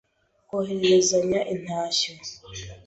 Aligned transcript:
kohererezanya 0.49 1.39
intashyo, 1.53 2.11